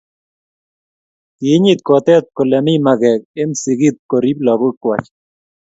[1.37, 5.07] kiinyit kotet kole mi mage eng sikik koriib lakokwach